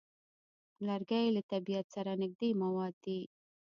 [0.87, 3.19] لرګی له طبیعت سره نږدې مواد دي.